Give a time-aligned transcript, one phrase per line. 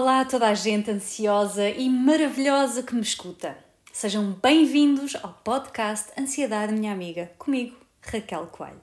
[0.00, 3.58] Olá a toda a gente ansiosa e maravilhosa que me escuta.
[3.92, 8.78] Sejam bem-vindos ao podcast Ansiedade Minha Amiga, comigo, Raquel Coelho.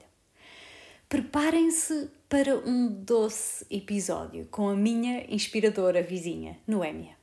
[1.08, 7.16] Preparem-se para um doce episódio com a minha inspiradora vizinha, Noémia.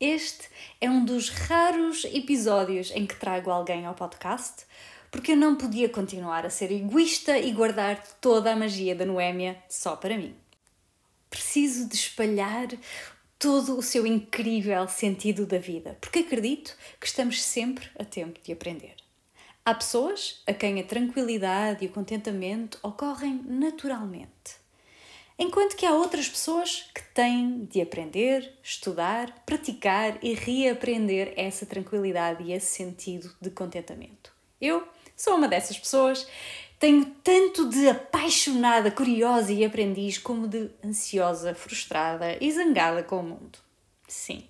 [0.00, 0.48] Este
[0.80, 4.66] é um dos raros episódios em que trago alguém ao podcast,
[5.12, 9.62] porque eu não podia continuar a ser egoísta e guardar toda a magia da Noémia
[9.68, 10.34] só para mim.
[11.30, 12.68] Preciso de espalhar
[13.38, 18.52] todo o seu incrível sentido da vida, porque acredito que estamos sempre a tempo de
[18.52, 18.96] aprender.
[19.64, 24.58] Há pessoas a quem a tranquilidade e o contentamento ocorrem naturalmente,
[25.38, 32.42] enquanto que há outras pessoas que têm de aprender, estudar, praticar e reaprender essa tranquilidade
[32.42, 34.32] e esse sentido de contentamento.
[34.60, 34.86] Eu
[35.20, 36.26] Sou uma dessas pessoas.
[36.80, 43.22] Tenho tanto de apaixonada, curiosa e aprendiz, como de ansiosa, frustrada e zangada com o
[43.22, 43.58] mundo.
[44.08, 44.44] Sim.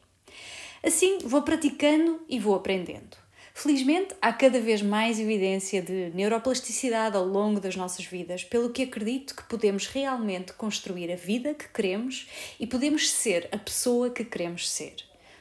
[0.80, 3.16] Assim vou praticando e vou aprendendo.
[3.52, 8.84] Felizmente, há cada vez mais evidência de neuroplasticidade ao longo das nossas vidas, pelo que
[8.84, 12.28] acredito que podemos realmente construir a vida que queremos
[12.60, 14.94] e podemos ser a pessoa que queremos ser.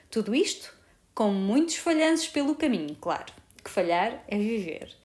[0.10, 0.76] Tudo isto
[1.14, 3.32] com muitos falhanços pelo caminho, claro.
[3.64, 4.98] Que falhar é viver.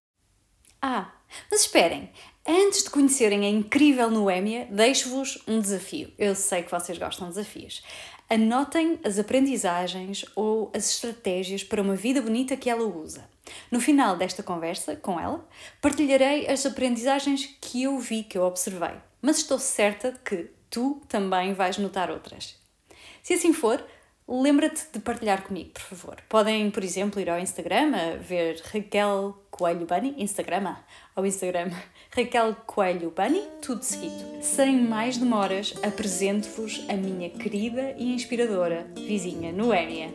[0.81, 1.13] Ah,
[1.51, 2.11] mas esperem,
[2.47, 6.13] antes de conhecerem a incrível Noémia, deixo-vos um desafio.
[6.19, 7.83] Eu sei que vocês gostam de desafios.
[8.29, 13.29] Anotem as aprendizagens ou as estratégias para uma vida bonita que ela usa.
[13.71, 15.47] No final desta conversa com ela,
[15.81, 21.03] partilharei as aprendizagens que eu vi, que eu observei, mas estou certa de que tu
[21.09, 22.57] também vais notar outras.
[23.23, 23.85] Se assim for,
[24.27, 26.17] lembra-te de partilhar comigo, por favor.
[26.29, 30.77] Podem, por exemplo, ir ao Instagram ver Raquel Coelho Bunny, Instagram,
[31.15, 31.71] ao Instagram
[32.15, 34.25] Raquel Coelho Bunny, tudo seguido.
[34.41, 40.11] Sem mais demoras, apresento-vos a minha querida e inspiradora vizinha Noémia.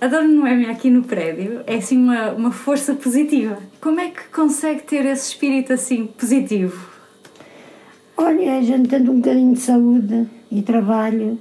[0.00, 3.58] Adoro Noémia aqui no prédio, é assim uma, uma força positiva.
[3.80, 6.90] Como é que consegue ter esse espírito assim positivo?
[8.16, 11.38] Olha, a gente tendo um bocadinho de saúde e trabalho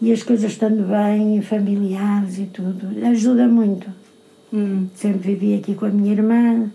[0.00, 4.05] e as coisas estando bem, familiares e tudo, ajuda muito.
[4.52, 4.86] Hum.
[4.94, 6.70] Sempre vivi aqui com a minha irmã,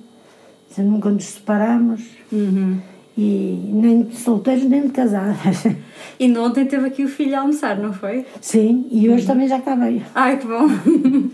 [0.77, 2.01] nunca nos separamos.
[2.31, 2.79] Uhum.
[3.17, 5.63] E nem de solteiros nem de casadas.
[6.19, 8.25] E ontem teve aqui o filho a almoçar, não foi?
[8.39, 9.27] Sim, e hoje uhum.
[9.27, 10.03] também já está bem.
[10.13, 10.67] Ai, que bom!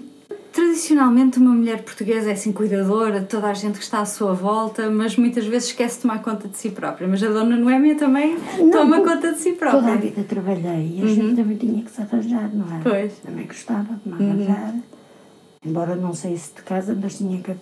[0.54, 4.34] Tradicionalmente, uma mulher portuguesa é assim cuidadora de toda a gente que está à sua
[4.34, 7.08] volta, mas muitas vezes esquece de tomar conta de si própria.
[7.08, 9.82] Mas a dona Noémia também não, toma conta de si própria.
[9.82, 11.10] Toda a vida trabalhei e a uhum.
[11.10, 12.80] gente também tinha que se arranjar, não é?
[12.82, 13.14] Pois.
[13.20, 14.74] Também gostava de me arranjar.
[14.74, 14.82] Uhum.
[15.66, 17.54] Embora não saísse de casa, mas tinha que,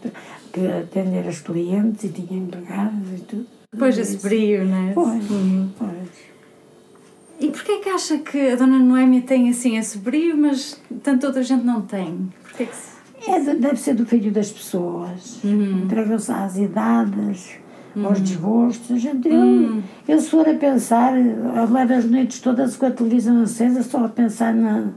[0.52, 3.46] que atender as clientes e tinha empregados e tudo.
[3.78, 4.94] Pois, esse brilho, não é?
[4.94, 5.70] Pois, uhum.
[5.78, 6.36] pois.
[7.40, 11.28] E porquê é que acha que a dona Noémia tem assim esse brilho, mas tanta
[11.28, 12.30] outra gente não tem?
[12.44, 13.30] Porquê que se...
[13.30, 15.44] é, deve ser do filho das pessoas.
[15.44, 15.84] Uhum.
[15.84, 17.58] Entregam-se às idades,
[17.96, 18.08] uhum.
[18.08, 19.02] aos desgostos.
[19.02, 19.84] Gente, uhum.
[20.08, 23.84] eu, eu, se for a pensar, eu levo as noites todas com a televisão acesa,
[23.84, 24.90] só a pensar na,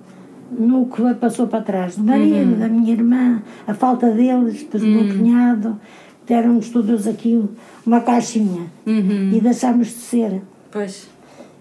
[0.50, 1.96] no que passou para trás.
[1.96, 2.58] Do marido, uhum.
[2.58, 5.18] da minha irmã, a falta deles, depois do meu uhum.
[5.18, 5.80] cunhado.
[6.26, 7.42] Deram-nos todos aqui
[7.86, 9.32] uma caixinha uhum.
[9.32, 10.42] e deixámos de ser.
[10.70, 11.08] Pois.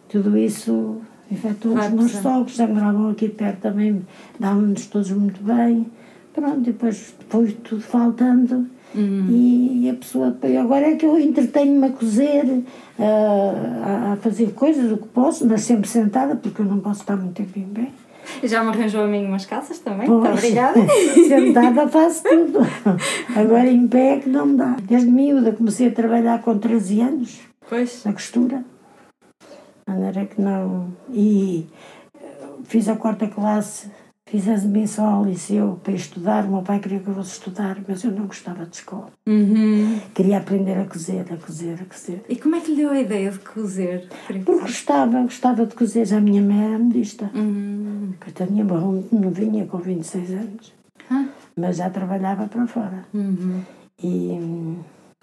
[0.09, 0.97] Tudo isso
[1.31, 4.01] efetuou os meus sogros, já moravam aqui perto também,
[4.39, 5.87] davam-nos todos muito bem.
[6.33, 8.67] Pronto, depois foi tudo faltando.
[8.95, 9.27] Uhum.
[9.29, 10.37] E a pessoa.
[10.59, 12.63] Agora é que eu entretenho-me a cozer,
[12.97, 17.17] a, a fazer coisas, o que posso, mas sempre sentada, porque eu não posso estar
[17.17, 17.87] muito tempo em pé.
[18.43, 20.79] Já me arranjou a mim umas calças também, muito obrigada.
[21.27, 22.59] Sentada faço tudo.
[23.35, 24.77] Agora em pé é que não dá.
[24.81, 27.39] Desde miúda comecei a trabalhar com 13 anos.
[27.69, 28.03] Pois.
[28.05, 28.63] Na costura
[29.87, 30.93] maneira que não.
[31.09, 31.65] E
[32.15, 33.89] eh, fiz a quarta classe,
[34.27, 36.45] fiz a admissão ao liceu para estudar.
[36.45, 39.09] O meu pai queria que eu fosse estudar, mas eu não gostava de escola.
[39.25, 39.99] Uhum.
[40.13, 42.23] Queria aprender a cozer, a cozer, a cozer.
[42.29, 44.07] E como é que lhe deu a ideia de cozer?
[44.27, 46.05] Porque gostava, gostava de cozer.
[46.05, 47.31] Já a minha mãe era modista.
[47.33, 48.13] Uhum.
[48.35, 50.73] Tinha barro não vinha com 26 anos.
[51.09, 51.29] Uhum.
[51.55, 53.05] Mas já trabalhava para fora.
[53.13, 53.61] Uhum.
[54.03, 54.77] E,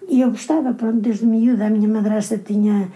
[0.09, 1.67] e eu gostava, pronto, desde miúda.
[1.67, 2.89] A minha madrasta tinha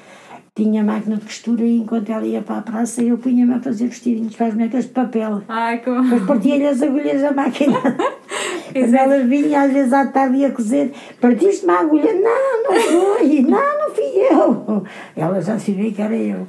[0.63, 3.87] tinha máquina de costura e enquanto ela ia para a praça eu punha-me a fazer
[3.87, 5.41] vestidinhos para as bonecas de papel.
[5.47, 6.03] Ai, como...
[6.03, 7.79] Depois partia-lhe as agulhas da máquina.
[8.73, 12.13] Quando ela vinha às vezes à tarde ia cozer, partiste uma agulha?
[12.13, 14.83] Não, não foi, não, não fui eu.
[15.15, 16.45] Ela já sabia que era eu.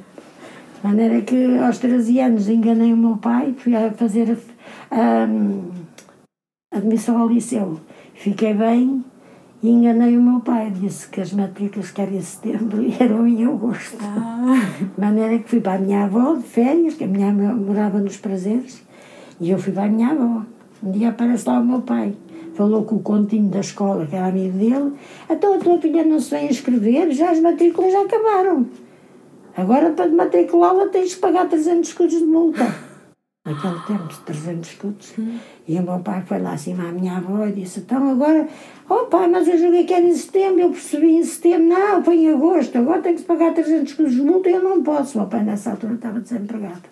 [0.75, 4.37] De maneira que aos 13 anos enganei o meu pai, fui a fazer
[4.91, 5.27] a, a,
[6.73, 7.79] a admissão ao liceu.
[8.13, 9.03] Fiquei bem
[9.63, 13.27] E enganei o meu pai, disse que as matrículas que eram em setembro e eram
[13.27, 13.97] em agosto.
[14.01, 14.55] Ah.
[14.79, 17.99] De maneira que fui para a minha avó de férias, que a minha avó morava
[17.99, 18.81] nos prazeres,
[19.39, 20.43] e eu fui para a minha avó.
[20.83, 22.15] Um dia aparece lá o meu pai.
[22.55, 24.93] Falou com o continho da escola, que era amigo dele.
[25.29, 28.65] Então a tua filha não se vem inscrever, já as matrículas já acabaram.
[29.55, 32.90] Agora para matriculá-la tens que pagar 300 escudos de multa.
[33.43, 35.13] Naquele tempo, 300 escudos.
[35.67, 38.47] E o meu pai foi lá acima à minha avó e disse: Então agora,
[38.87, 42.17] oh pai, mas eu julguei que era em setembro, eu percebi em setembro, não, foi
[42.17, 45.17] em agosto, agora tenho que pagar 300 escudos de multa e eu não posso.
[45.17, 46.83] O meu pai nessa altura estava desempregado.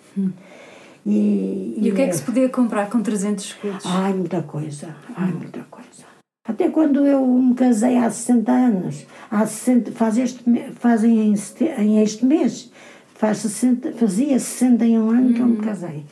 [1.05, 3.85] E, E o que é que se podia comprar com 300 escudos?
[3.85, 6.09] Ai, muita coisa, ai, muita coisa.
[6.47, 10.43] Até quando eu me casei há 60 anos, há 60, faz este,
[10.79, 11.31] fazem
[11.77, 12.71] em, este mês,
[13.13, 16.03] faz 60, fazia 61 anos que eu me casei.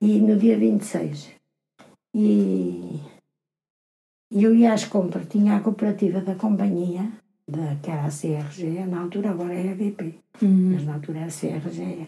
[0.00, 1.30] E no dia 26.
[2.14, 3.00] E,
[4.32, 7.10] eu ia às compras, tinha a cooperativa da companhia,
[7.48, 10.72] da, que era a CRG, na altura agora é a BP Uhum.
[10.72, 12.06] mas na altura era CRG.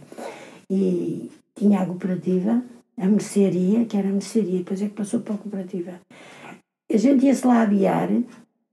[0.71, 2.63] E tinha a cooperativa,
[2.97, 6.01] a mercearia, que era a mercearia, depois é que passou para a cooperativa.
[6.91, 8.09] A gente ia-se lá aviar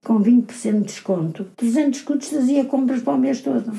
[0.05, 1.45] com 20% de desconto.
[1.57, 3.71] 300 escudos fazia compras para o mês todo.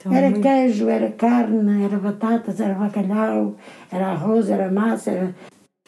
[0.00, 3.54] Então, Era muito- queijo, era carne, era batatas, era bacalhau,
[3.92, 5.34] era arroz, era massa, era...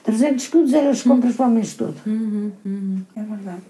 [0.04, 1.94] 300 escudos eram as compras para o mês todo.
[2.06, 3.02] Uhum, uhum.
[3.16, 3.62] É verdade.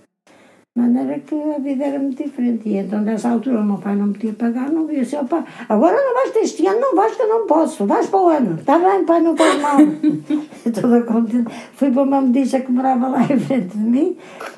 [0.75, 2.67] De maneira que a vida era muito diferente.
[2.69, 5.44] E então, nessa altura, o meu pai não podia pagar, não via assim, ó pai,
[5.69, 8.55] agora não vais este ano, não vais que eu não posso, vais para o ano.
[8.59, 9.77] Está bem, pai, não faz mal.
[10.81, 11.53] Toda contente.
[11.75, 14.17] Fui para uma medida que morava lá em frente de mim,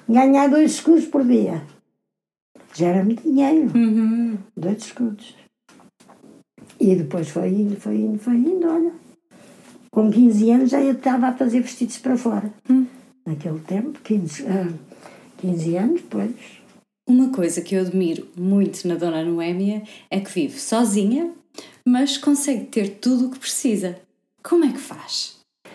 [0.09, 1.61] ganhar dois escudos por dia.
[2.73, 4.39] Já era muito dinheiro, Uhum.
[4.57, 5.35] dois escudos.
[6.85, 8.93] E depois foi indo, foi indo, foi indo, olha.
[9.91, 12.53] Com 15 anos já eu estava a fazer vestidos para fora.
[12.69, 12.85] Hum.
[13.25, 14.71] Naquele tempo, 15, ah,
[15.39, 16.31] 15 anos, depois.
[17.09, 21.33] Uma coisa que eu admiro muito na Dona Noémia é que vive sozinha,
[21.89, 23.99] mas consegue ter tudo o que precisa.
[24.43, 25.34] Como é que faz?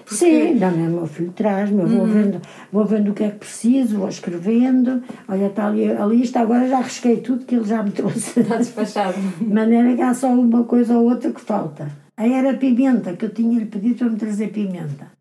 [0.10, 2.42] Sim, não, o meu filho traz-me, eu vou, vendo,
[2.72, 5.04] vou vendo o que é que preciso, vou escrevendo.
[5.28, 8.40] Olha, está ali a lista, agora já risquei tudo que ele já me trouxe.
[8.40, 9.18] Está despachado.
[9.40, 11.92] De maneira que há só uma coisa ou outra que falta.
[12.18, 15.12] Aí era pimenta, que eu tinha-lhe pedido para me trazer pimenta.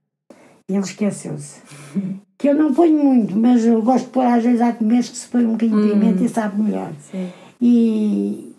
[0.68, 1.60] E ele esqueceu-se.
[2.36, 5.16] Que eu não ponho muito, mas eu gosto de pôr às vezes há comeres que
[5.16, 6.92] se põe um bocadinho de pimenta e sabe melhor.
[7.10, 7.28] Sim.
[7.60, 8.54] E,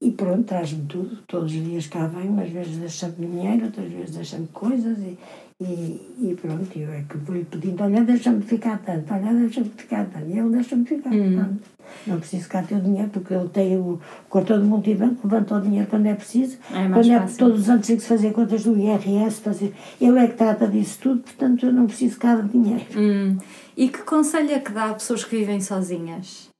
[0.00, 1.18] e pronto, traz-me tudo.
[1.26, 5.18] Todos os dias cá vem, umas vezes deixa-me dinheiro, outras vezes deixa-me coisas e,
[5.60, 10.04] e, e pronto, eu é que vou-lhe pedindo, olha, deixa-me ficar tanto, olha, deixa-me ficar
[10.06, 10.26] tanto.
[10.26, 11.74] E ele deixa-me ficar tanto.
[12.06, 15.60] Não preciso cá ter o dinheiro, porque ele tem o cartão de multibanco, levanta o
[15.60, 16.58] dinheiro quando é preciso.
[16.72, 17.38] É quando é fácil.
[17.38, 19.72] todos os anos tem que se fazer contas do IRS, fazer.
[20.00, 22.86] Ele é que trata disso tudo, portanto eu não preciso cá de dinheiro.
[22.96, 23.38] Hum.
[23.76, 26.50] E que conselho é que dá a pessoas que vivem sozinhas?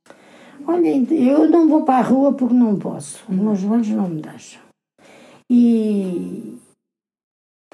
[0.67, 3.25] Olha, eu não vou para a rua porque não posso.
[3.29, 4.61] Os meus joelhos não me deixam.
[5.51, 6.57] E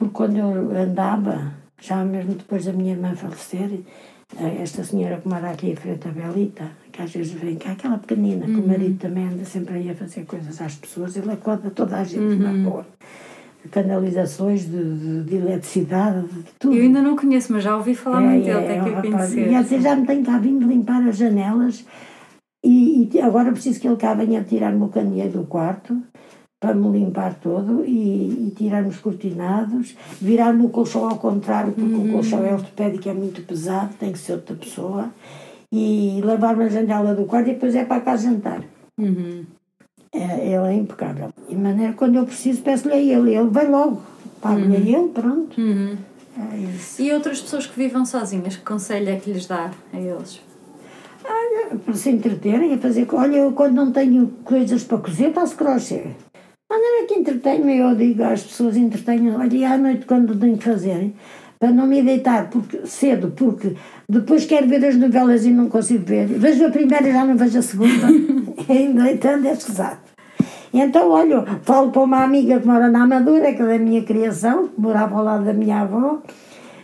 [0.00, 3.80] porque quando eu andava, já mesmo depois da minha irmã falecer,
[4.38, 7.72] eh, esta senhora que mora aqui em frente à Belita, que às vezes vem cá,
[7.72, 11.30] aquela pequenina, que o marido também anda sempre aí a fazer coisas às pessoas, ele
[11.30, 12.86] acorda toda a gente na rua.
[13.70, 16.74] Canalizações de, de, de eletricidade, de tudo.
[16.74, 19.50] Eu ainda não conheço, mas já ouvi falar muito dele, até um que eu conhecer.
[19.50, 21.84] E até já me tem cá vindo limpar as janelas
[22.64, 26.02] e, e agora preciso que ele cá venha tirar-me o candeeiro do quarto
[26.60, 31.94] para me limpar todo e, e tirar-me os cortinados, virar-me o colchão ao contrário, porque
[31.94, 35.10] o colchão é ortopédico, é muito pesado, tem que ser outra pessoa,
[35.72, 38.62] e lavar-me a janela do quarto e depois é para cá jantar.
[38.98, 39.44] Uhum.
[40.12, 41.32] É, ele é impecável.
[41.48, 44.02] E de maneira, quando eu preciso, peço-lhe a ele, ele vai logo,
[44.42, 45.58] pago-lhe a ele, pronto.
[45.58, 45.96] Uhum.
[46.52, 47.00] É isso.
[47.00, 50.40] E outras pessoas que vivem sozinhas, que conselho é que lhes dá a eles?
[51.84, 53.06] para se entreterem, a fazer.
[53.12, 56.08] Olha, eu quando não tenho coisas para cozer, faço crochê.
[56.70, 60.64] Maneira que entretenho, eu digo às pessoas: entretenham, olha, e à noite, quando tenho que
[60.64, 61.12] fazer,
[61.58, 63.74] para não me deitar porque, cedo, porque
[64.08, 66.26] depois quero ver as novelas e não consigo ver.
[66.26, 68.06] Vejo a primeira e já não vejo a segunda.
[68.68, 69.98] Ainda deitando é escusado.
[70.72, 74.68] Então, olha, falo para uma amiga que mora na Amadora, que é da minha criação,
[74.68, 76.22] que morava ao lado da minha avó.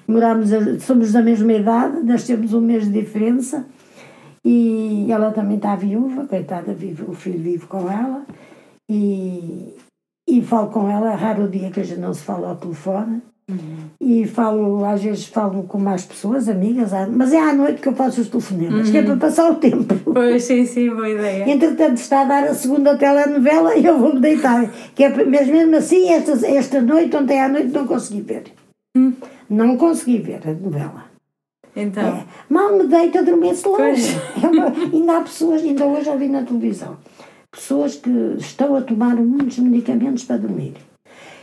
[0.08, 3.64] Morámos, a- somos da mesma idade, nós temos um mês de diferença.
[4.44, 8.24] E ela também está viúva, coitada, vive, o filho vive com ela.
[8.90, 9.74] E,
[10.28, 12.56] e falo com ela, é raro o dia que a gente não se fala ao
[12.56, 13.20] telefone.
[14.00, 17.94] E falo, às vezes falo com mais pessoas, amigas, mas é à noite que eu
[17.94, 19.94] faço os telefonemas, que é para passar o tempo.
[20.12, 21.48] Pois, sim, sim, boa ideia.
[21.48, 24.68] Entretanto, está a dar a segunda telenovela e eu vou-me deitar.
[24.96, 28.44] Que é, mas mesmo assim, esta, esta noite, ontem à noite, não consegui ver.
[29.48, 31.04] Não consegui ver a novela.
[31.76, 32.02] Então.
[32.02, 33.80] É, mal me deito, adormeço logo.
[34.42, 36.96] É uma- ainda há pessoas, ainda hoje ouvi na televisão,
[37.56, 40.74] pessoas que estão a tomar muitos medicamentos para dormir.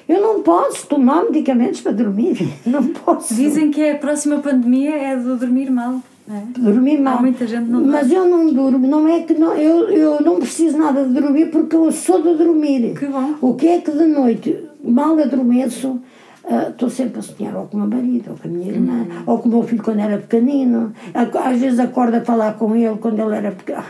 [0.08, 2.38] Eu não posso tomar medicamentos para dormir.
[2.66, 3.34] Não posso.
[3.34, 6.02] Dizem que a próxima pandemia é do dormir mal.
[6.30, 6.60] é?
[6.60, 7.18] dormir mal.
[7.20, 10.40] Há muita gente não Mas eu não durmo, não é que não, eu, eu não
[10.40, 12.94] preciso nada de dormir porque eu sou de dormir.
[13.00, 13.36] Que bom.
[13.42, 16.02] O que é que de noite, mal adormeço,
[16.44, 19.08] ah, estou sempre a sonhar ou com o meu marido, ou com a minha irmã,
[19.10, 19.24] Hum.
[19.26, 20.92] ou com o meu filho quando era pequenino.
[21.14, 23.84] Às vezes acordo a falar com ele quando ele era pequeno.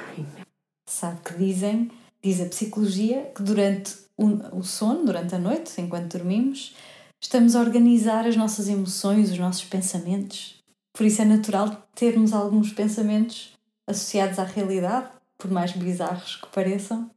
[0.88, 1.90] Sabe que dizem,
[2.24, 6.76] diz a psicologia, que durante o, sono, durante a noite, enquanto dormimos,
[7.22, 10.62] estamos a organizar as nossas emoções, os nossos pensamentos.
[10.96, 13.54] Por isso é natural termos alguns pensamentos
[13.88, 17.10] associados à realidade, por mais bizarros que pareçam.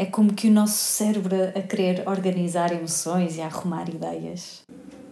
[0.00, 4.62] É como que o nosso cérebro a querer organizar emoções e a arrumar ideias.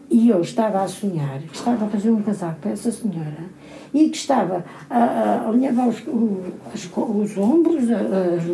[0.09, 3.51] E eu estava a sonhar, estava a fazer um casaco para essa senhora
[3.97, 6.43] e que estava a, a, os, o-
[6.75, 7.85] as co- os ombros,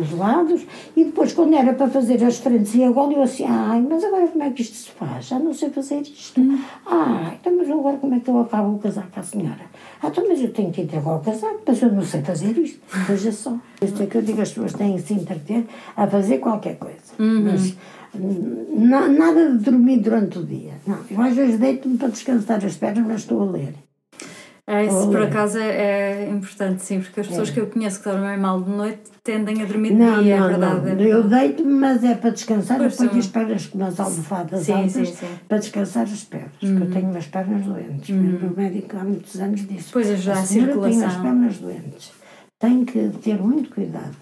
[0.01, 3.43] os lados, e depois, quando era para fazer as frentes e a gola, eu assim,
[3.47, 5.25] ai, mas agora como é que isto se faz?
[5.27, 6.41] Já não sei fazer isto.
[6.85, 9.61] Ai, então, mas agora como é que eu acabo o casaco à senhora?
[10.01, 12.79] Ah, então, mas eu tenho que entregar o casaco, mas eu não sei fazer isto.
[13.07, 13.57] Veja só.
[13.81, 16.97] Isto é que eu digo, as pessoas têm que se entreter a fazer qualquer coisa.
[17.19, 17.75] Mas
[18.15, 20.73] hum, na- nada de dormir durante o dia.
[20.87, 23.73] Não, eu às vezes deito-me para descansar as pernas, mas estou a ler.
[24.65, 25.27] É, isso por Olha.
[25.27, 28.69] acaso é, é importante, sim, porque as pessoas que eu conheço que dormem mal de
[28.69, 30.95] noite tendem a dormir de Não, dia, é não, verdade.
[30.95, 31.03] não.
[31.05, 32.77] é Eu deito-me, mas é para descansar.
[32.77, 35.27] Pois eu ponho as pernas com umas almofadas Sim, altas sim, sim.
[35.49, 38.09] para descansar as pernas, porque eu tenho umas pernas doentes.
[38.09, 39.91] O médico há muitos anos disse.
[39.91, 42.11] Pois ajuda a senhora tem as circulação." pernas doentes.
[42.57, 44.15] Tem que ter muito cuidado.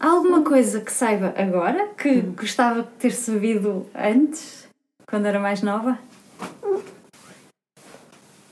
[0.00, 4.66] Há alguma coisa que saiba agora que gostava de ter sabido antes,
[5.06, 5.98] quando era mais nova?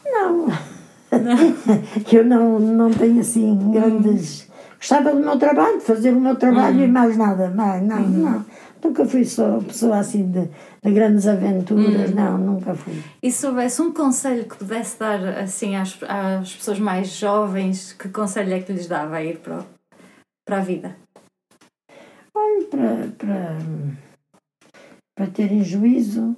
[0.05, 0.47] Não.
[2.12, 4.49] Eu não, não tenho assim grandes.
[4.76, 7.50] Gostava do meu trabalho, de fazer o meu trabalho e mais nada.
[7.50, 8.45] Mais, não, não.
[8.83, 10.49] Nunca fui só pessoa assim de,
[10.83, 13.00] de grandes aventuras, não, nunca fui.
[13.23, 18.09] E se houvesse um conselho que pudesse dar assim às, às pessoas mais jovens, que
[18.09, 19.64] conselho é que lhes dava a ir para, o-
[20.45, 20.97] para a vida?
[22.35, 23.57] Olha, para, para,
[25.14, 26.35] para terem juízo,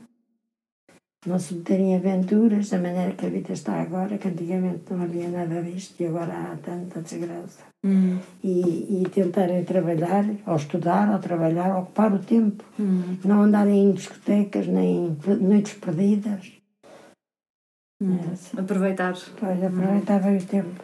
[1.26, 5.02] não se meterem em aventuras da maneira que a vida está agora, que antigamente não
[5.02, 7.62] havia nada disto e agora há tanta desgraça.
[8.42, 12.64] E, e tentarem trabalhar, ou estudar, ou trabalhar, ocupar o tempo.
[13.24, 16.52] Não andarem em discotecas, nem em noites perdidas.
[18.02, 19.14] É, Aproveitar.
[19.38, 20.82] Pois, aproveitar bem o tempo.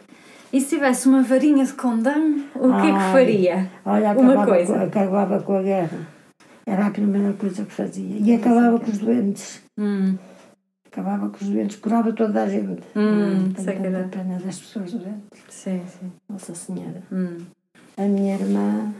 [0.53, 3.71] E se tivesse uma varinha de condão, o que é que faria?
[3.85, 4.73] Olha, Uma acabava, coisa.
[4.73, 6.07] Com, acabava com a guerra.
[6.65, 8.17] Era a primeira coisa que fazia.
[8.19, 9.61] E acabava com os doentes.
[9.79, 10.15] Hum,
[10.91, 12.81] Acabava com os doentes, curava toda a gente.
[12.95, 15.41] Hum, Tenho sei que tanta pena das pessoas doentes.
[15.47, 16.11] sim, sim.
[16.27, 17.01] Nossa Senhora.
[17.11, 17.37] Hum.
[17.95, 18.93] A minha irmã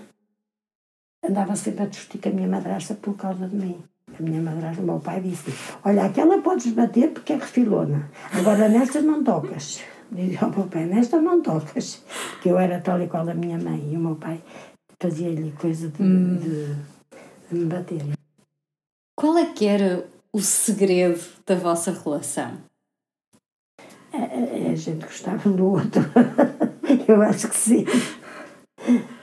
[1.28, 3.84] andava sempre a discutir com a minha madrasta por causa de mim.
[4.18, 8.10] A minha madrasta, o meu pai disse olha, aquela podes bater porque é refilona.
[8.34, 9.82] Agora nestas não tocas.
[10.12, 12.04] Dizia ao meu pai, nestas não tocas.
[12.42, 13.92] Que eu era tal e qual a minha mãe.
[13.92, 14.42] E o meu pai
[15.00, 16.76] fazia-lhe coisa de, de,
[17.50, 18.02] de me bater.
[19.16, 22.58] Qual é que era o segredo da vossa relação?
[24.14, 26.02] A, a- a gente gostava um do outro.
[27.08, 27.86] Eu acho que sim.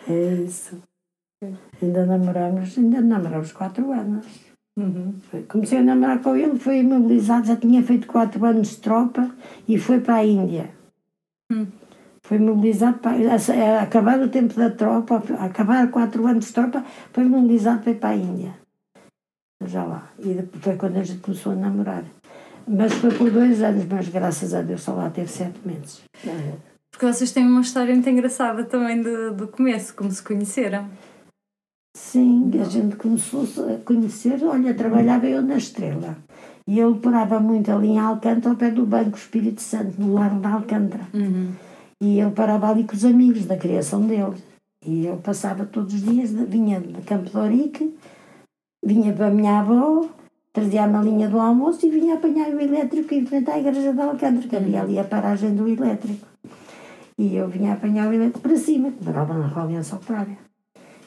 [0.09, 0.81] É isso.
[1.83, 4.27] Ainda namorámos, ainda namorámos quatro anos.
[5.31, 9.35] Foi- Comecei a namorar com ele, foi imobilizado, já tinha feito quatro anos de tropa
[9.67, 10.71] e foi para a Índia.
[12.23, 16.85] Foi mobilizado para a, a acabar o tempo da tropa, acabar quatro anos de tropa,
[17.13, 18.55] foi mobilizado para ir para a Índia.
[19.69, 20.11] Já lá.
[20.19, 22.05] E depois foi quando a gente começou a namorar.
[22.67, 26.03] Mas foi por dois anos, mas graças a Deus só lá teve sete meses.
[26.91, 30.89] Porque vocês têm uma história muito engraçada também do, do começo, como se conheceram.
[31.97, 36.17] Sim, a gente começou a conhecer, olha, trabalhava eu na Estrela.
[36.67, 40.41] E ele parava muito ali em Alcântara, ao pé do Banco Espírito Santo, no Largo
[40.41, 41.09] da Alcântara.
[42.01, 44.37] E ele parava ali com os amigos da criação dele.
[44.85, 47.97] E eu passava todos os dias, vinha de Campo de Ourique,
[48.89, 50.09] vinha para a minha avó,
[50.53, 54.01] trazia a malinha do almoço e vinha apanhar o elétrico em frente à igreja de
[54.01, 56.27] Alcântara, que havia ali a paragem do elétrico.
[57.19, 60.39] E eu vinha apanhar o elétrico para cima, que morava na Rua Aliança Operária.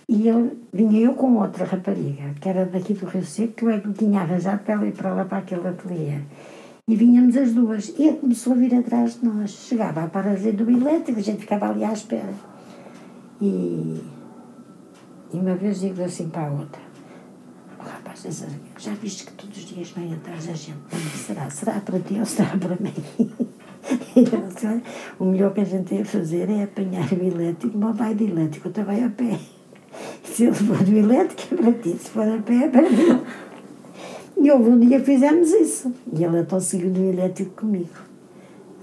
[0.08, 3.70] E eu, vinha eu com outra rapariga, que era daqui do Rio Seco, que eu
[3.70, 6.20] é que tinha arranjado para ela ir para lá para aquele ateliê.
[6.88, 7.94] E vinhamos as duas.
[7.98, 9.52] E ele começou a vir atrás de nós.
[9.52, 12.34] Chegava à paragem do elétrico, a gente ficava ali à espera.
[13.40, 14.02] E,
[15.34, 16.91] e uma vez digo assim para a outra:
[17.82, 18.46] "Oh, Rapaz,
[18.78, 20.78] já viste que todos os dias vem atrás da gente?
[20.92, 21.50] Eu Será?
[21.50, 22.94] Será para ti ou será para mim?
[25.20, 28.68] o melhor que a gente ia fazer é apanhar o elétrico, mas vai de elétrico,
[28.68, 29.40] outra vai a pé.
[30.24, 33.22] Se ele for do elétrico, é para ti, se for a pé, é para mim.
[34.38, 35.94] E houve um dia fizemos isso.
[36.14, 37.90] E ele então seguiu no elétrico comigo.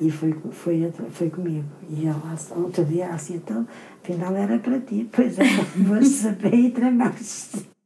[0.00, 1.66] E foi, foi, foi comigo.
[1.90, 2.14] E ele,
[2.56, 3.66] outro dia, assim, então,
[4.02, 5.08] afinal era para ti.
[5.10, 5.44] Pois é,
[5.76, 7.77] vou saber e tramaste.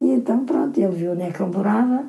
[0.00, 2.06] E então, pronto, ele viu onde é que eu morava.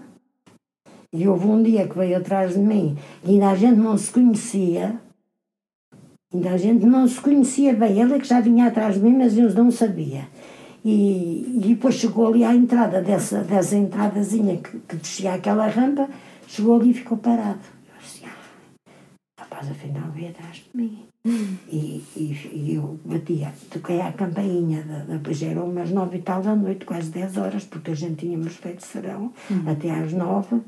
[1.12, 4.12] E houve um dia que veio atrás de mim e ainda a gente não se
[4.12, 4.96] conhecia.
[6.32, 8.00] Ainda a gente não se conhecia bem.
[8.00, 10.28] Ele é que já vinha atrás de mim, mas eu não sabia.
[10.86, 16.08] E, e depois chegou ali à entrada dessa, dessa entradazinha que, que descia aquela rampa,
[16.48, 17.79] chegou ali e ficou parado
[19.60, 21.06] rapaz afinal veio atrás de mim.
[21.70, 26.42] E, e, e, eu batia, toquei a campainha, da, da, era umas nove e tal
[26.42, 29.70] da noite, quase dez horas, porque a gente tínhamos feito serão uhum.
[29.70, 30.62] até às nove.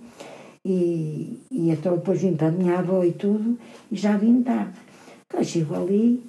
[0.64, 3.58] E, e então depois vim para a minha avó e tudo,
[3.92, 4.78] e já vim tarde.
[5.26, 6.24] Então chego ali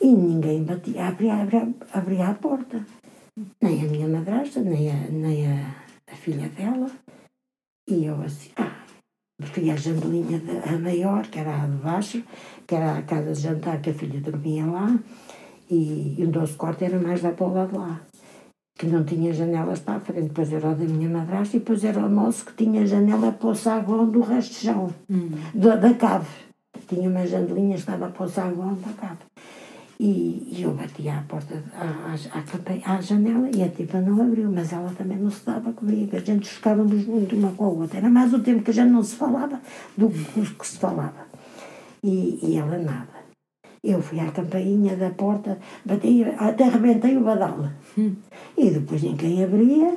[0.00, 2.84] e ninguém batia, abria, abria, abria a porta.
[3.60, 5.74] Nem a minha madrasta, nem a, nem a,
[6.12, 6.88] a filha dela.
[7.88, 8.73] E eu assim, ah,
[9.42, 12.22] fui à jandelinha de, a maior, que era a de baixo,
[12.66, 14.98] que era a casa de jantar que a filha dormia lá,
[15.70, 18.00] e, e o doce corte era mais lá para o lado de lá,
[18.78, 20.28] que não tinha janelas para a frente.
[20.28, 23.48] Depois era o da minha madrasta e depois era o nosso que tinha janela para
[23.48, 25.30] o saguão do chão, hum.
[25.54, 26.28] da, da cave.
[26.88, 29.18] Tinha uma jandelinha, estava para o saguão da cave.
[29.98, 34.50] E, e eu bati à porta, à, à, à, janela e a tipa não abriu,
[34.50, 36.16] mas ela também não se dava comigo.
[36.16, 37.98] A gente chocávamos muito uma com a outra.
[37.98, 39.60] Era mais o tempo que a gente não se falava
[39.96, 41.26] do que, que se falava.
[42.02, 43.14] E, e ela nada.
[43.82, 47.68] Eu fui à campainha da porta, bati, até arrebentei o badal.
[47.96, 48.16] Hum.
[48.56, 49.96] E depois ninguém abria.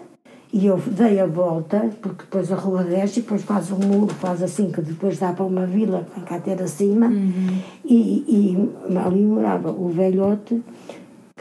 [0.51, 4.13] E eu dei a volta, porque depois a rua desce, e depois faz um muro,
[4.13, 7.61] faz assim, que depois dá para uma vila, com a carteira acima, uhum.
[7.83, 10.63] e, e ali morava o velhote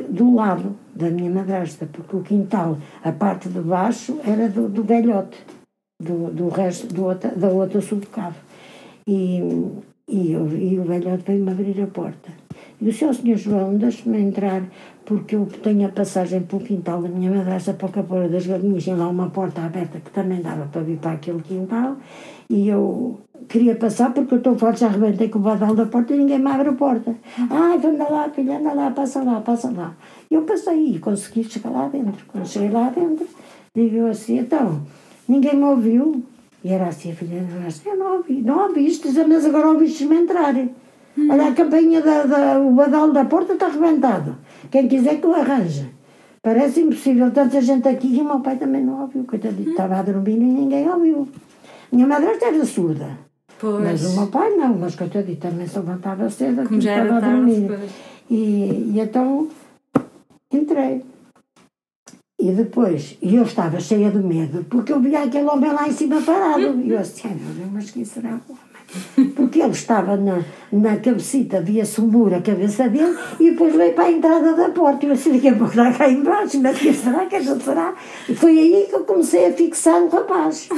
[0.08, 4.82] do lado da minha madrasta, porque o quintal, a parte de baixo, era do, do
[4.82, 5.38] velhote,
[6.00, 8.36] do, do resto, do outra, da outra subcave.
[9.06, 9.40] E,
[10.08, 12.45] e, eu, e o velhote veio-me abrir a porta.
[12.80, 14.62] E ó oh, senhor João, deixe-me entrar,
[15.04, 18.84] porque eu tenho a passagem pelo quintal da minha madrasta para o Capoeira das Galinhas,
[18.84, 21.96] tinha lá uma porta aberta que também dava para vir para aquele quintal,
[22.50, 26.14] e eu queria passar porque eu estou forte, já arrebentei com o badal da porta
[26.14, 27.14] e ninguém me abre a porta.
[27.50, 29.96] Ai, anda lá, filha, anda lá, passa lá, passa lá.
[30.30, 32.24] Eu passei e consegui chegar lá dentro.
[32.26, 33.26] Quando cheguei lá dentro,
[33.74, 34.82] digo assim, então,
[35.26, 36.22] ninguém me ouviu.
[36.62, 37.46] E era assim, a filha,
[37.84, 40.54] eu não ouvi, não ouviste, mas agora ouviste-me entrar.
[41.16, 41.28] Hum.
[41.30, 44.36] Olha, a campainha, da, da, o badal da porta está arrebentado.
[44.70, 45.90] Quem quiser que o arranje.
[46.42, 49.24] Parece impossível, tanta gente aqui e o meu pai também não ouviu.
[49.24, 49.72] Coitadinho, hum.
[49.72, 51.28] estava a dormir e ninguém ouviu.
[51.90, 53.18] Minha madrasta era surda.
[53.58, 53.82] Pois.
[53.82, 57.30] Mas o meu pai não, mas coitadinho também se levantava cedo, Como já estava a
[57.30, 57.70] dormir.
[58.30, 59.48] E, e então
[60.52, 61.02] entrei.
[62.38, 65.92] E depois, e eu estava cheia de medo, porque eu via aquele homem lá em
[65.92, 66.80] cima parado.
[66.80, 68.38] E eu assim, ai meu Deus, mas quem será?
[69.34, 73.94] Porque ele estava na, na cabecita, via-se o muro, a cabeça dele, e depois veio
[73.94, 75.04] para a entrada da porta.
[75.04, 77.94] E eu assim, daqui a pouco está cá embaixo, mas que será, que não será?
[78.28, 80.68] E foi aí que eu comecei a fixar o rapaz.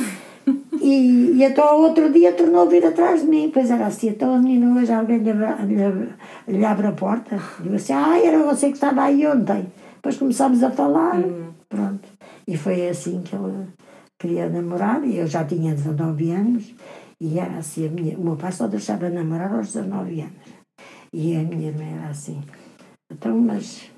[0.81, 4.35] E, e então outro dia tornou a vir atrás de mim, pois era assim, então
[4.35, 6.09] a menina hoje alguém lhe, lhe,
[6.49, 9.67] lhe abre a porta, e eu assim, ah, era você que estava aí ontem.
[9.97, 11.49] Depois começámos a falar, uhum.
[11.69, 12.09] pronto.
[12.47, 13.67] E foi assim que ele
[14.19, 16.75] queria namorar, e eu já tinha 19 anos,
[17.21, 20.59] e era assim, a minha, o meu pai só deixava namorar aos 19 anos.
[21.13, 22.43] E a minha irmã era assim.
[23.11, 23.91] Então, mas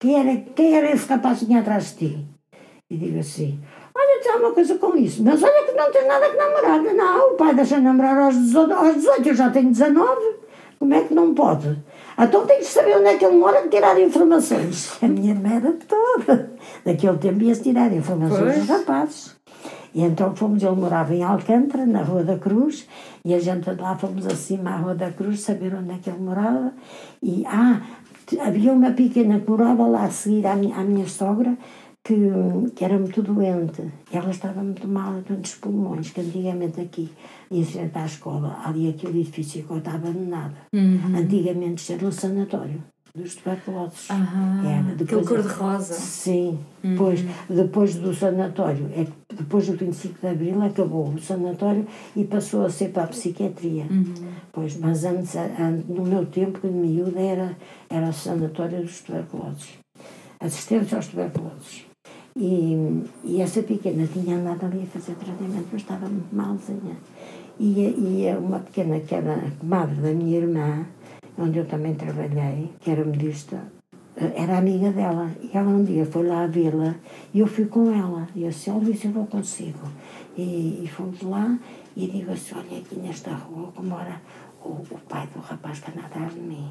[0.00, 2.26] quem era, quem era esse rapaz que tinha atrás de ti?
[2.88, 3.58] E digo assim,
[3.94, 6.82] olha, tem uma coisa com isso, mas olha que não tem nada que namorar.
[6.82, 10.36] Não, o pai deixa namorar aos 18, aos 18, eu já tenho 19.
[10.78, 11.82] Como é que não pode?
[12.18, 14.96] Então tem que saber onde é que ele mora e tirar informações.
[15.02, 16.52] A minha irmã era toda.
[16.84, 18.58] Naquele tempo ia-se tirar informações pois.
[18.58, 19.35] dos rapazes.
[19.94, 22.86] E então fomos, ele morava em Alcântara, na Rua da Cruz,
[23.24, 26.20] e a gente lá fomos acima à Rua da Cruz, saber onde é que ele
[26.20, 26.72] morava.
[27.22, 27.80] E, ah,
[28.40, 31.56] havia uma pequena que morava lá a seguir à minha, à minha sogra,
[32.04, 32.14] que,
[32.74, 33.82] que era muito doente.
[34.12, 37.10] Ela estava muito mal dos pulmões, que antigamente aqui,
[37.50, 40.54] em frente à escola, ali aquele edifício que estava abandonado.
[40.72, 41.16] Uhum.
[41.16, 42.82] Antigamente era um sanatório
[43.16, 44.08] dos tuberculosos.
[44.10, 44.94] Ah, era.
[44.94, 45.94] Depois, aquele cor-de-rosa.
[45.94, 46.90] Sim, uhum.
[46.90, 52.66] depois, depois do sanatório, é, depois do 25 de Abril acabou o sanatório e passou
[52.66, 53.86] a ser para a psiquiatria.
[53.90, 54.14] Uhum.
[54.52, 55.34] Pois, mas antes,
[55.88, 57.56] no meu tempo, de miúda, era,
[57.88, 59.70] era o sanatório dos tuberculosos.
[60.38, 61.86] Assistência aos tuberculosos.
[62.38, 66.96] E, e essa pequena tinha andado ali a fazer tratamento, mas estava muito malzinha.
[67.58, 70.84] e, e uma pequena que era comadre da minha irmã,
[71.38, 73.62] onde eu também trabalhei, que era modista,
[74.16, 75.30] eh, era amiga dela.
[75.40, 76.94] E ela um dia foi lá vê-la
[77.32, 78.26] e eu fui com ela.
[78.34, 79.86] E eu disse, isso eu não consigo.
[80.36, 81.58] E, e fomos lá
[81.96, 84.20] e digo assim, olha, aqui nesta rua que mora
[84.64, 86.68] o, o pai do rapaz que anda atrás de mim.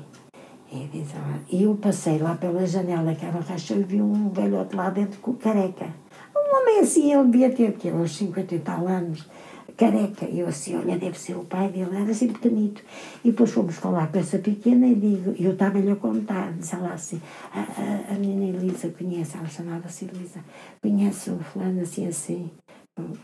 [0.71, 4.29] E, diz ela, e eu passei lá pela janela que era racha e vi um
[4.29, 5.87] velhote lá dentro com careca.
[6.35, 9.27] Um homem assim, ele devia ter aqui, uns 50 e tal anos
[9.75, 10.25] careca.
[10.25, 12.81] E eu assim, olha, deve ser o pai dele, era assim pequenito.
[13.23, 16.93] E depois fomos falar com essa pequena e digo, eu estava-lhe a contar, diz ela
[16.93, 17.21] assim,
[17.53, 20.39] a, a, a menina Elisa conhece, ela chamava-se Elisa,
[20.81, 22.49] conhece o fulano assim assim,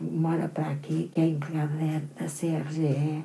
[0.00, 3.24] mora para aqui, que é empregado da, da CRGE.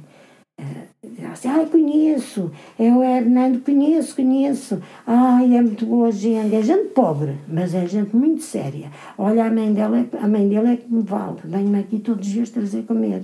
[1.32, 4.82] Assim, ah, conheço, é o Hernando, conheço, conheço.
[5.06, 8.92] Ai, é muito boa gente, é gente pobre, mas é gente muito séria.
[9.18, 12.34] Olha, a mãe, dela, a mãe dele é que me vale, vem-me aqui todos os
[12.34, 13.22] dias trazer comer.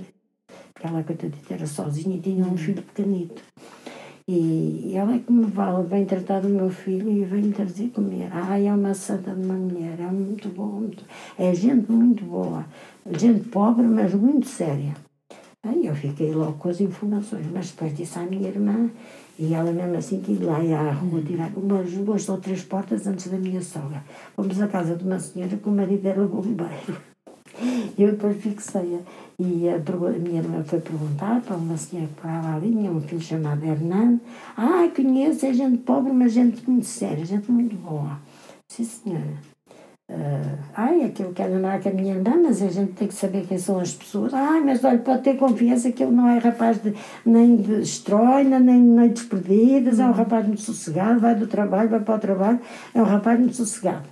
[0.72, 3.42] Porque ela, coitadita, era sozinha e tinha um filho pequenito.
[4.28, 8.28] E ela é que me vale, vem tratar do meu filho e vem trazer comer.
[8.32, 11.04] Ai, é uma santa de uma mulher, é muito boa, muito,
[11.36, 12.64] é gente muito boa.
[13.18, 14.94] Gente pobre, mas muito séria.
[15.82, 18.90] Eu fiquei logo com as informações, mas depois disse à minha irmã,
[19.38, 23.28] e ela mesmo assim que lá à rua tirar umas duas ou três portas antes
[23.28, 24.02] da minha sogra.
[24.36, 27.14] Fomos à casa de uma senhora que o marido era bombeiro.
[27.96, 29.00] Eu depois fixei
[29.38, 33.00] e a, a, minha irmã foi perguntar para uma senhora que morava ali, tinha um
[33.00, 34.20] filho chamado Hernando.
[34.56, 38.18] Ah, conheço, é gente pobre, mas gente muito séria, gente muito boa.
[38.68, 39.53] Sim, senhora.
[40.10, 43.46] Uh, ai, aquilo quer namorar com a minha irmã, mas a gente tem que saber
[43.46, 44.34] quem são as pessoas.
[44.34, 48.58] Ai, mas olha, pode ter confiança que ele não é rapaz de, nem de estróina,
[48.60, 52.18] nem de noites perdidas, é um rapaz muito sossegado, vai do trabalho, vai para o
[52.18, 52.60] trabalho,
[52.94, 54.08] é um rapaz muito sossegado.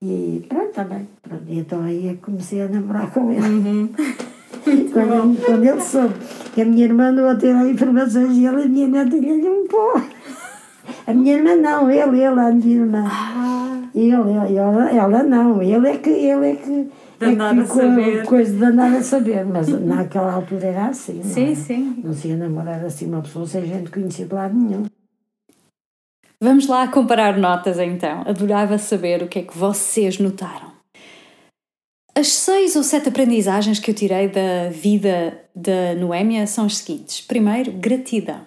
[0.00, 1.08] E pronto, está bem.
[1.22, 3.40] Pronto, então aí é comecei a namorar com ele.
[3.40, 3.90] Uhum.
[4.92, 6.14] quando, quando ele soube
[6.54, 9.66] que a minha irmã não a ter informações e ele, a minha irmã tinha-lhe um
[9.66, 10.00] pó.
[11.06, 13.04] A minha irmã não, ele, ele, a minha irmã.
[13.06, 13.53] Ah.
[13.94, 17.88] Ele, ela, ela não, ele é que, ele é que, danado é que ficou a
[17.88, 18.24] saber.
[18.26, 21.22] coisa danada a saber, mas naquela altura era assim.
[21.22, 22.00] Sim, não sim.
[22.02, 24.86] Não se ia namorar assim uma pessoa sem gente conhecer de lado nenhum.
[26.40, 28.22] Vamos lá comparar notas então.
[28.26, 30.74] Adorava saber o que é que vocês notaram.
[32.16, 37.20] As seis ou sete aprendizagens que eu tirei da vida da Noémia são as seguintes.
[37.20, 38.40] Primeiro, gratidão.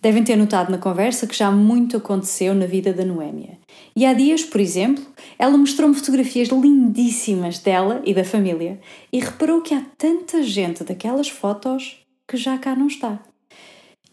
[0.00, 3.58] Devem ter notado na conversa que já muito aconteceu na vida da Noémia.
[3.94, 5.04] E há dias, por exemplo,
[5.38, 8.80] ela mostrou-me fotografias lindíssimas dela e da família
[9.12, 13.18] e reparou que há tanta gente daquelas fotos que já cá não está.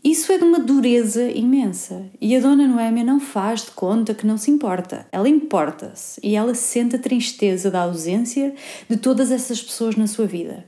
[0.03, 4.25] Isso é de uma dureza imensa e a dona Noémia não faz de conta que
[4.25, 5.07] não se importa.
[5.11, 8.53] Ela importa-se e ela sente a tristeza da ausência
[8.89, 10.65] de todas essas pessoas na sua vida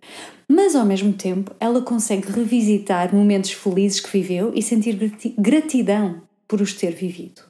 [0.50, 4.98] mas ao mesmo tempo ela consegue revisitar momentos felizes que viveu e sentir
[5.38, 7.49] gratidão por os ter vivido.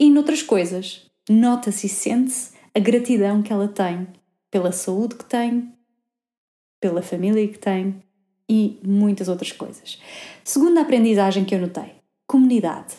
[0.00, 4.06] E noutras coisas, nota-se e sente-se a gratidão que ela tem
[4.50, 5.72] pela saúde que tem,
[6.80, 7.96] pela família que tem
[8.48, 10.00] e muitas outras coisas.
[10.44, 12.94] Segunda aprendizagem que eu notei: comunidade.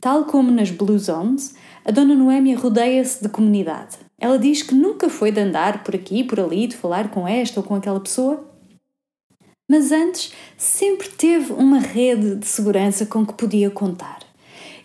[0.00, 1.54] Tal como nas Blue Zones,
[1.84, 3.98] a Dona Noémia rodeia-se de comunidade.
[4.18, 7.60] Ela diz que nunca foi de andar por aqui, por ali, de falar com esta
[7.60, 8.46] ou com aquela pessoa,
[9.68, 14.29] mas antes sempre teve uma rede de segurança com que podia contar.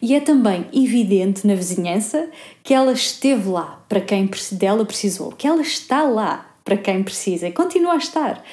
[0.01, 2.29] E é também evidente na vizinhança
[2.63, 7.47] que ela esteve lá para quem dela precisou, que ela está lá para quem precisa
[7.47, 8.43] e continua a estar.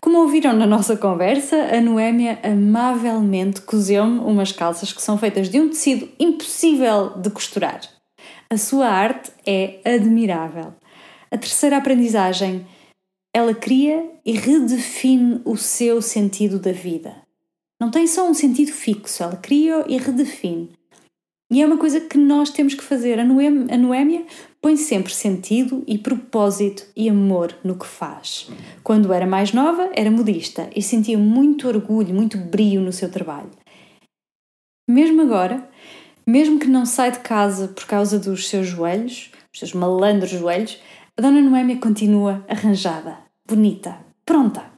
[0.00, 5.60] Como ouviram na nossa conversa, a Noémia amavelmente cozeu-me umas calças que são feitas de
[5.60, 7.80] um tecido impossível de costurar.
[8.48, 10.72] A sua arte é admirável.
[11.30, 12.64] A terceira aprendizagem,
[13.34, 17.16] ela cria e redefine o seu sentido da vida.
[17.80, 20.70] Não tem só um sentido fixo, ela cria e redefine.
[21.50, 23.18] E é uma coisa que nós temos que fazer.
[23.18, 24.26] A Noémia, a Noémia
[24.60, 28.50] põe sempre sentido e propósito e amor no que faz.
[28.84, 33.50] Quando era mais nova, era modista e sentia muito orgulho, muito brio no seu trabalho.
[34.86, 35.68] Mesmo agora,
[36.26, 40.78] mesmo que não saia de casa por causa dos seus joelhos, os seus malandros joelhos,
[41.16, 44.70] a Dona Noémia continua arranjada, bonita, pronta.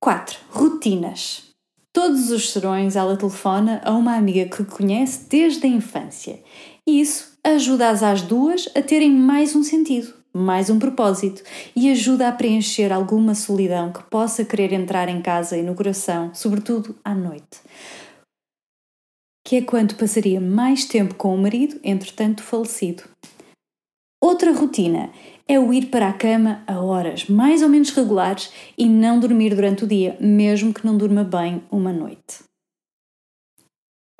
[0.00, 0.38] 4.
[0.50, 1.45] Rotinas.
[1.96, 6.42] Todos os serões ela telefona a uma amiga que conhece desde a infância.
[6.86, 11.42] E isso ajuda-as duas a terem mais um sentido, mais um propósito
[11.74, 16.34] e ajuda a preencher alguma solidão que possa querer entrar em casa e no coração,
[16.34, 17.62] sobretudo à noite
[19.42, 23.04] que é quando passaria mais tempo com o marido, entretanto falecido.
[24.20, 25.08] Outra rotina
[25.48, 29.54] é o ir para a cama a horas mais ou menos regulares e não dormir
[29.54, 32.44] durante o dia, mesmo que não durma bem uma noite.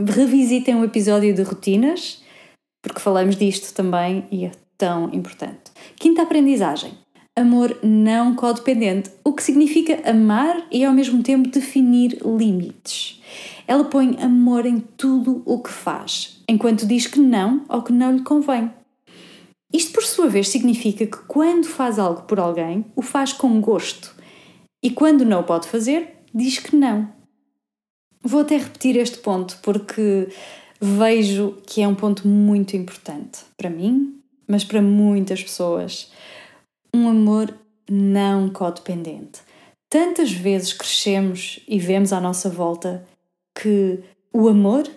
[0.00, 2.22] Revisitem o episódio de rotinas,
[2.82, 5.72] porque falamos disto também e é tão importante.
[5.96, 6.92] Quinta aprendizagem:
[7.34, 13.22] amor não codependente, o que significa amar e ao mesmo tempo definir limites.
[13.66, 18.12] Ela põe amor em tudo o que faz, enquanto diz que não ou que não
[18.12, 18.70] lhe convém.
[19.72, 24.14] Isto, por sua vez, significa que quando faz algo por alguém, o faz com gosto
[24.82, 27.12] e quando não pode fazer, diz que não.
[28.22, 30.28] Vou até repetir este ponto porque
[30.80, 36.10] vejo que é um ponto muito importante para mim, mas para muitas pessoas
[36.94, 37.52] um amor
[37.90, 39.40] não codependente.
[39.88, 43.06] Tantas vezes crescemos e vemos à nossa volta
[43.54, 44.00] que
[44.32, 44.88] o amor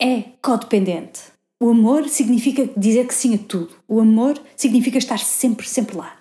[0.00, 1.35] é codependente.
[1.60, 3.74] O amor significa dizer que sim a tudo.
[3.88, 6.16] O amor significa estar sempre, sempre lá.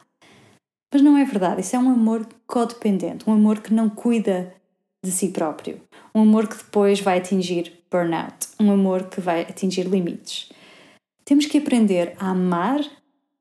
[0.94, 1.62] Mas não é verdade.
[1.62, 3.30] Isso é um amor codependente.
[3.30, 4.54] Um amor que não cuida
[5.04, 5.82] de si próprio.
[6.14, 8.48] Um amor que depois vai atingir burnout.
[8.60, 10.50] Um amor que vai atingir limites.
[11.26, 12.80] Temos que aprender a amar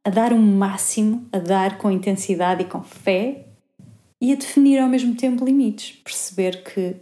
[0.05, 3.47] a dar o um máximo, a dar com intensidade e com fé
[4.21, 5.93] e a definir ao mesmo tempo limites.
[6.05, 6.97] Perceber que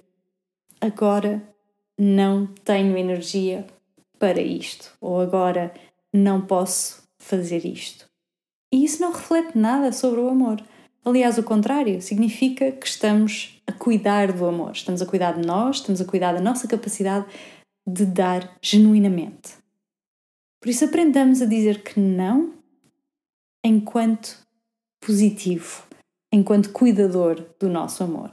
[0.81, 1.43] agora
[1.99, 3.67] não tenho energia
[4.23, 5.75] para isto, ou agora
[6.15, 8.09] não posso fazer isto.
[8.73, 10.63] E isso não reflete nada sobre o amor.
[11.05, 15.79] Aliás, o contrário, significa que estamos a cuidar do amor, estamos a cuidar de nós,
[15.79, 17.27] estamos a cuidar da nossa capacidade
[17.85, 19.55] de dar genuinamente.
[20.61, 22.53] Por isso, aprendamos a dizer que não
[23.65, 24.39] enquanto
[25.05, 25.83] positivo,
[26.33, 28.31] enquanto cuidador do nosso amor.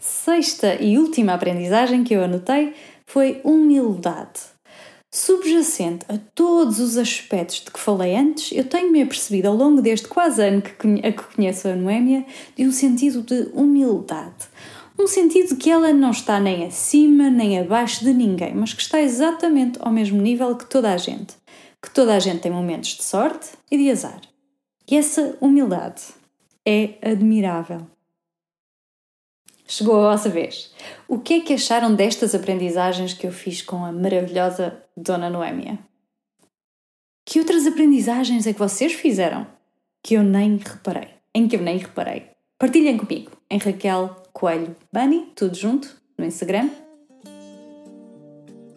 [0.00, 2.74] Sexta e última aprendizagem que eu anotei
[3.06, 4.53] foi humildade.
[5.16, 10.08] Subjacente a todos os aspectos de que falei antes, eu tenho-me apercebido ao longo deste
[10.08, 10.70] quase ano que,
[11.06, 14.48] a que conheço a Noémia de um sentido de humildade.
[14.98, 19.00] Um sentido que ela não está nem acima nem abaixo de ninguém, mas que está
[19.00, 21.36] exatamente ao mesmo nível que toda a gente
[21.80, 24.20] que toda a gente tem momentos de sorte e de azar.
[24.90, 26.02] E essa humildade
[26.66, 27.86] é admirável.
[29.64, 30.73] Chegou a vossa vez.
[31.08, 35.78] O que é que acharam destas aprendizagens que eu fiz com a maravilhosa Dona Noémia?
[37.26, 39.46] Que outras aprendizagens é que vocês fizeram
[40.02, 41.08] que eu nem reparei?
[41.34, 42.30] Em que eu nem reparei?
[42.58, 46.70] Partilhem comigo em Raquel Coelho Bunny, tudo junto, no Instagram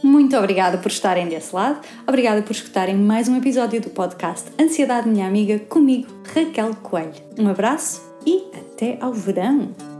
[0.03, 5.09] muito obrigada por estarem desse lado, obrigada por escutarem mais um episódio do podcast Ansiedade
[5.09, 7.13] Minha Amiga comigo, Raquel Coelho.
[7.37, 9.96] Um abraço e até ao verão!